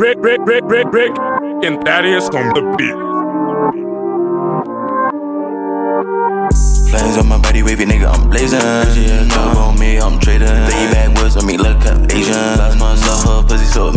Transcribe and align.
Rick, 0.00 0.16
Rick, 0.20 0.40
Rick, 0.46 0.64
Rick, 0.64 0.86
Rick, 0.94 1.12
and 1.62 1.84
Thaddeus 1.84 2.30
on 2.30 2.54
the 2.56 2.62
beat. 2.78 2.96
Flames 6.88 7.18
on 7.18 7.28
my 7.28 7.36
body, 7.36 7.62
wavy 7.62 7.84
nigga, 7.84 8.08
I'm 8.08 8.30
blazing. 8.30 8.60
Yeah, 8.60 9.58
on 9.58 9.78
me, 9.78 9.98
I'm 10.00 10.18
trading. 10.18 10.48
Lay 10.48 10.88
backwoods 10.90 11.36
on 11.36 11.44
me, 11.44 11.58
look 11.58 11.84
up 11.84 12.10
Asian. 12.14 12.32
Lost 12.32 12.78
myself, 12.78 13.24
her 13.24 13.42
pussy 13.46 13.66
so 13.66 13.92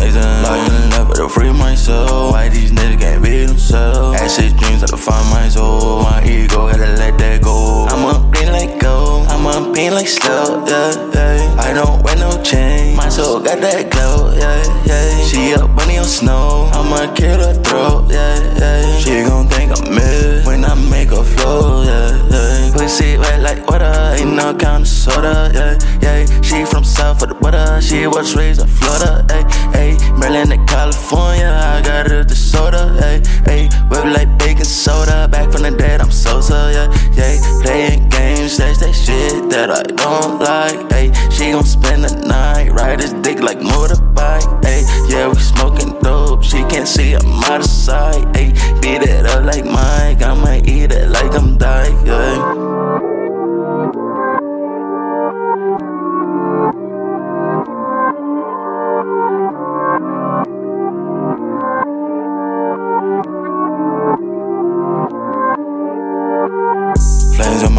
yeah, 11.14 11.36
yeah. 11.36 11.62
I 11.62 11.74
don't 11.74 12.04
wear 12.04 12.16
no 12.18 12.42
chain. 12.44 12.96
My 12.96 13.10
soul 13.10 13.40
got 13.40 13.60
that 13.62 13.92
glow, 13.92 14.34
yeah, 14.34 14.64
yeah. 14.86 15.26
She 15.26 15.54
up 15.54 15.76
bunny 15.76 15.98
on 15.98 16.06
snow. 16.06 16.70
I'ma 16.74 17.14
kill 17.14 17.40
her 17.40 17.54
throat, 17.64 18.10
yeah, 18.10 18.40
yeah. 18.60 19.00
She 19.00 19.24
gon' 19.24 19.48
think 19.48 19.72
I'm 19.72 19.96
mid 19.96 20.46
when 20.46 20.66
I 20.66 20.76
make 20.90 21.10
her 21.10 21.24
flow, 21.24 21.84
yeah, 21.84 22.30
yeah. 22.30 22.72
Pussy 22.74 23.18
wet 23.18 23.42
like 23.42 23.68
water, 23.70 23.94
ain't 24.18 24.36
no 24.36 24.54
kind 24.54 24.84
of 24.84 24.88
soda, 24.88 25.52
yeah, 25.54 25.78
yeah. 26.02 26.42
She 26.42 26.66
from 26.66 26.84
south 26.84 27.22
of 27.24 27.30
the 27.30 27.36
water, 27.36 27.82
she 27.82 28.08
was 28.08 28.36
raised 28.36 28.62
in 28.62 28.68
Florida, 28.68 29.26
hey, 29.30 29.44
hey. 29.74 30.12
Maryland 30.18 30.52
to 30.52 30.58
California, 30.66 31.52
I 31.52 31.82
got 31.82 32.10
her 32.10 32.24
the 32.24 32.36
soda, 32.36 32.96
hey, 33.00 33.22
hey. 33.46 33.70
Whip 33.90 34.06
like 34.06 34.38
baking 34.38 34.66
soda, 34.66 35.28
back 35.28 35.52
from 35.52 35.64
the 35.64 35.72
dead, 35.72 36.02
I'm 36.02 36.12
Sosa, 36.12 36.33
that 38.94 39.06
shit 39.06 39.50
that 39.50 39.70
I 39.70 39.84
don't 39.84 40.40
like, 40.40 40.92
hey. 40.92 41.12
She 41.30 41.52
gon' 41.52 41.66
spend 41.66 42.04
the 42.04 42.16
night, 42.28 42.72
ride 42.72 43.02
his 43.02 43.14
dick 43.14 43.40
like 43.40 43.60
motorbike, 43.60 44.64
hey. 44.64 44.84
Yeah, 45.08 45.30
we 45.30 45.36
smoking 45.36 46.00
dope, 46.00 46.44
she 46.44 46.64
can't 46.66 46.88
see 46.88 47.14
I'm 47.14 47.44
out 47.44 47.62
of 47.62 47.66
sight, 47.66 48.36
hey. 48.36 48.52
Beat 48.82 49.02
it 49.02 49.23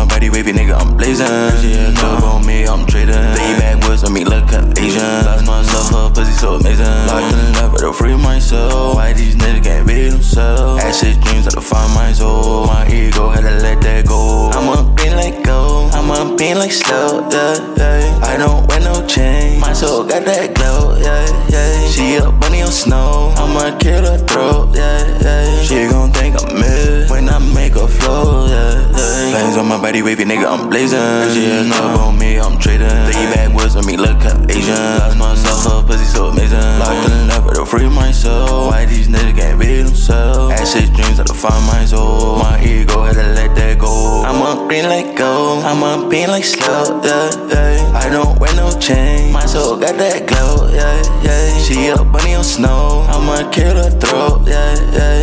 my 0.05 0.15
body, 0.15 0.31
wavy 0.31 0.53
nigga, 0.53 0.75
I'm 0.79 0.97
blazing. 0.97 1.27
Yeah, 1.27 1.95
club 1.97 2.23
on 2.25 2.47
me, 2.47 2.67
I'm 2.67 2.87
trading. 2.87 3.15
Lay 3.15 3.53
backwoods 3.59 4.05
on 4.05 4.13
me, 4.13 4.25
look 4.25 4.53
up 4.53 4.79
Asian. 4.79 5.25
Lost 5.25 5.47
myself, 5.47 5.91
her 5.91 6.11
pussy 6.15 6.33
so 6.33 6.55
amazing. 6.55 6.87
Locked 7.07 7.33
in 7.33 7.53
love, 7.55 7.73
but 7.73 7.81
to 7.81 7.93
free 7.93 8.17
myself. 8.17 8.97
Why 8.97 9.13
these 9.13 9.37
niggas 9.37 9.65
can't 9.65 9.87
be 9.87 10.09
themselves? 10.09 10.83
Acid 10.85 11.21
dreams, 11.23 11.47
I 11.47 11.51
to 11.51 11.61
find 11.61 11.93
my 11.95 12.13
soul. 12.13 12.67
My 12.67 12.87
ego, 12.89 13.29
had 13.31 13.43
to 13.43 13.55
let 13.63 13.81
that 13.83 14.07
go. 14.07 14.51
I'm 14.53 14.69
up 14.69 14.97
being 14.97 15.17
like 15.17 15.43
go. 15.43 15.89
I'm 15.93 16.11
up 16.11 16.39
being 16.39 16.57
like 16.57 16.73
slow, 16.73 17.27
yeah, 17.31 17.57
yeah. 17.77 18.21
I 18.23 18.37
don't 18.37 18.67
wear 18.69 18.81
no 18.81 19.07
chain. 19.07 19.61
My 19.61 19.73
soul 19.73 20.05
got 20.05 20.25
that 20.25 20.55
glow, 20.55 20.97
yeah, 20.99 21.49
yeah. 21.49 21.89
She 21.89 22.19
up 22.19 22.39
bunny 22.41 22.63
on 22.63 22.73
snow. 22.73 23.33
I'ma 23.37 23.79
kill 23.79 24.05
her 24.05 24.19
Flames 29.95 30.03
on 30.03 30.03
my 30.03 30.03
body, 30.03 30.03
wavy 30.03 30.25
nigga, 30.25 30.47
I'm 30.47 30.69
blazing. 30.69 30.99
Yeah, 30.99 31.71
club 31.71 32.01
on 32.01 32.19
me, 32.19 32.39
I'm 32.41 32.59
trading. 32.59 32.89
Lay 32.89 33.27
backwoods 33.33 33.77
on 33.77 33.87
me, 33.87 33.97
look 33.97 34.25
up 34.25 34.51
Asian. 34.51 34.75
Lost 34.75 35.19
myself, 35.19 35.65
her 35.65 35.87
pussy 35.87 36.05
so 36.05 36.27
amazing. 36.27 36.59
Locked 36.79 37.11
in 37.11 37.29
love, 37.29 37.45
but 37.47 37.55
to 37.55 37.65
free 37.67 37.89
myself. 37.89 38.73
Why 38.73 38.87
these 38.87 39.09
niggas 39.09 39.37
can't 39.37 39.61
be 39.61 39.83
themselves? 39.83 40.61
Acid 40.61 40.95
dreams, 40.95 41.21
I 41.21 41.25
to 41.25 41.35
find 41.35 41.65
my 41.67 41.85
soul. 41.85 42.39
My 42.39 42.59
ego, 42.65 43.05
had 43.05 43.15
to 43.15 43.23
let 43.35 43.55
that 43.55 43.79
go. 43.79 44.25
I'm 44.27 44.43
up 44.43 44.69
green 44.69 44.85
like 44.89 45.17
gold. 45.17 45.65
I'm 45.65 45.83
up 45.83 46.11
being 46.11 46.29
like 46.29 46.45
slow, 46.45 47.01
yeah, 47.05 47.31
yeah. 47.53 47.93
I 47.95 48.09
don't 48.11 48.39
wear 48.41 48.55
no 48.57 48.77
chain. 48.81 49.33
My 49.33 49.47
soul 49.47 49.77
got 49.77 49.97
that 49.99 50.27
glow, 50.27 50.69
yeah, 50.73 51.03
yeah. 51.23 51.59
She 51.63 51.91
up 51.91 52.11
bunny 52.11 52.35
on 52.35 52.43
snow. 52.43 53.07
I'ma 53.09 53.49
kill 53.51 53.77
her 53.77 53.91
throat, 53.91 54.43
yeah, 54.47 54.75
yeah. 54.93 55.14